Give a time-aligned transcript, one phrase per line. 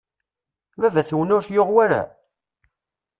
[0.79, 2.01] Baba-twen ur t-yuɣ wara?